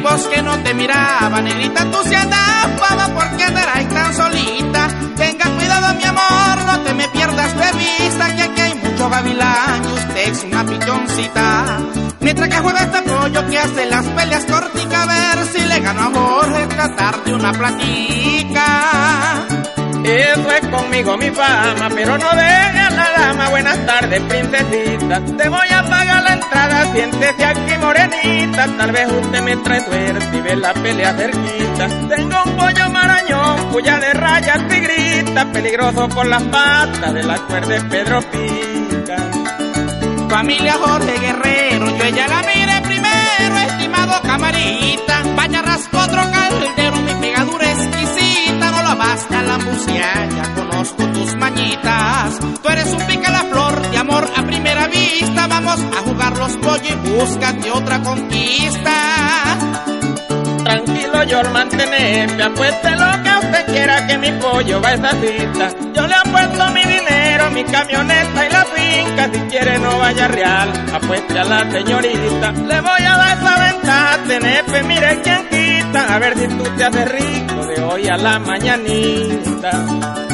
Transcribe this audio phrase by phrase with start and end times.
[0.00, 4.88] Tiempos que no te miraba, negrita, tú se andaba, ¿por qué andarás tan solita?
[5.14, 9.84] Tenga cuidado, mi amor, no te me pierdas de vista, que aquí hay mucho gavilán
[9.84, 11.78] y usted es una pichoncita.
[12.20, 16.00] Mientras que juega este pollo que hace las peleas corticas, a ver si le gano
[16.00, 18.66] a Jorge, tratarte una platica.
[20.02, 23.48] Eso es conmigo mi fama, pero no dejes a la dama.
[23.48, 25.20] Buenas tardes, princesita.
[25.36, 28.66] Te voy a pagar la entrada, siéntese aquí morenita.
[28.76, 31.88] Tal vez usted me trae suerte y ve la pelea cerquita.
[32.08, 37.68] Tengo un pollo marañón, cuya de rayas tigrita, peligroso por las patas de la cuerda
[37.68, 39.16] de Pedro Pica.
[40.28, 45.22] Familia Jorge Guerrero, yo ella la mire primero, estimado camarita.
[45.34, 50.69] Vaya rasco otro caldero, mi pegadura exquisita, no la basta la ya
[52.80, 56.90] eres un pica la flor de amor a primera vista, vamos a jugar los pollos
[56.90, 58.92] y búscate otra conquista.
[60.64, 65.74] Tranquilo, yo mantenerme, apueste lo que usted quiera que mi pollo va a esa cita.
[65.94, 69.30] Yo le apuesto mi dinero, mi camioneta y la finca.
[69.32, 72.52] Si quiere no vaya real, apueste a la señorita.
[72.52, 76.14] Le voy a dar esa ventaja, tenepe, mire quién quita.
[76.14, 80.29] A ver si tú te haces rico de hoy a la mañanita.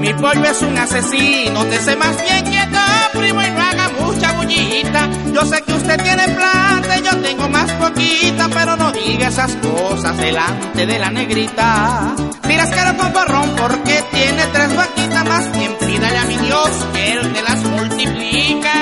[0.00, 2.78] Mi pollo es un asesino, te sé más bien quieto,
[3.12, 5.08] primo, y no haga mucha bullita.
[5.32, 9.52] Yo sé que usted tiene plata y yo tengo más poquita, pero no diga esas
[9.56, 12.14] cosas delante de la negrita.
[12.46, 13.12] Mira, es caro con
[13.56, 18.72] porque tiene tres vaquitas, más bien pídale a mi Dios que él te las multiplica.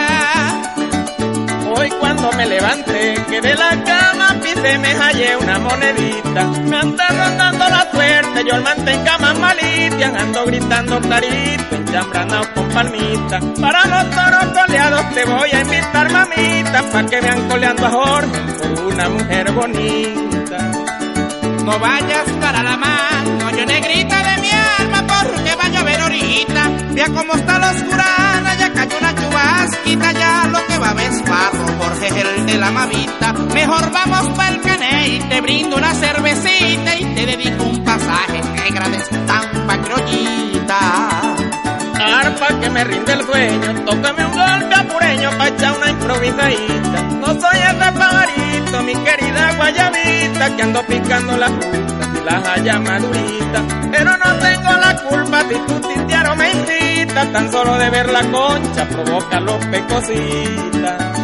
[1.74, 4.05] Hoy cuando me levanté, que de la cama
[4.78, 6.44] me hallé una monedita.
[6.44, 12.68] Me anda rondando la suerte, yo el mantenga más malita, ando gritando clarito, enchambranao con
[12.70, 13.40] palmita.
[13.60, 18.40] Para los toros coleados te voy a invitar, mamita, pa' que vean coleando a Jorge
[18.58, 20.58] por una mujer bonita.
[21.64, 24.50] No vayas para la mano, yo negrita de mi
[24.80, 26.62] alma, porque vaya a ver ahorita.
[26.92, 28.25] Vea cómo está la oscurana,
[29.46, 33.32] chubasquita, ya lo que va a ver es barro, Jorge es el de la mamita.
[33.32, 38.40] Mejor vamos para el cané y te brindo una cervecita y te dedico un pasaje
[38.42, 41.36] negra de estampa criollita.
[42.18, 47.02] Arpa que me rinde el sueño, tócame un golpe apureño pa' echar una improvisadita.
[47.20, 51.85] No soy ese pajarito, mi querida guayabita, que ando picando las frutas
[52.28, 53.62] haya maduritas.
[53.90, 56.50] Pero no tengo la culpa si tu titiaro me
[57.32, 61.18] tan solo de ver la concha provoca los pecositas.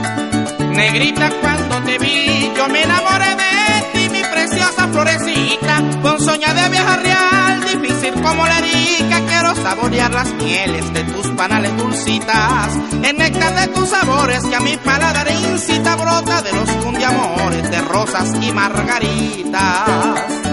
[0.71, 5.83] Negrita, cuando te vi, yo me enamoré de ti, mi preciosa florecita.
[6.01, 11.27] Con soña de vieja real, difícil como la erica, quiero saborear las mieles de tus
[11.29, 12.75] panales dulcitas.
[13.03, 17.83] El néctar de tus sabores que a mi paladar incita, brota de los cundiamores de
[17.83, 20.52] rosas y margaritas.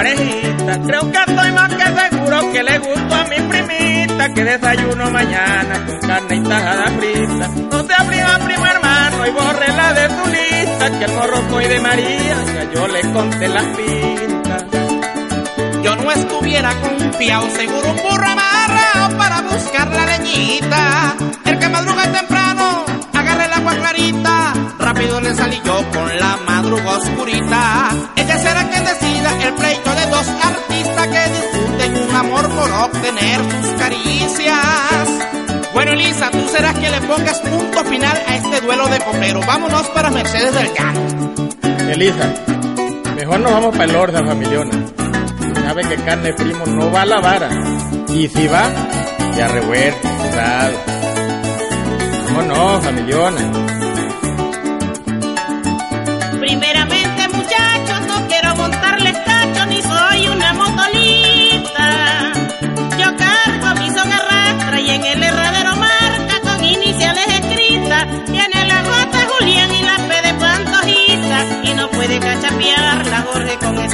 [0.00, 0.80] Parejita.
[0.86, 5.86] Creo que estoy más que seguro que le gustó a mi primita, que desayuno mañana
[5.86, 7.48] con carne y tajada frita.
[7.70, 12.36] No se abriga primo hermano y bórrela de tu lista, que el morroco de María,
[12.54, 14.64] ya yo le conté las pintas.
[15.82, 21.14] Yo no estuviera confiado, seguro un burro amarrado para buscar la leñita.
[21.44, 24.54] El que madruga temprano, agarre el agua clarita.
[24.78, 26.36] Rápido le salí yo con la
[37.20, 39.40] pongas punto final a este duelo de copero.
[39.46, 41.00] Vámonos para Mercedes del Llano.
[41.90, 42.34] Elisa,
[43.16, 44.72] mejor nos vamos para el orden, familiona.
[45.66, 47.48] Sabe que carne primo no va a la vara.
[48.08, 48.70] Y si va,
[49.36, 50.76] ya revuelto, sabe.
[52.26, 53.40] Vámonos, familiona.
[56.40, 56.99] Primeramente,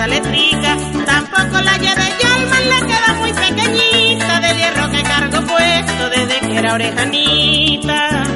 [0.09, 6.41] Tampoco la llave de Yalman le queda muy pequeñita del hierro que cargo puesto desde
[6.47, 8.36] que era orejanita.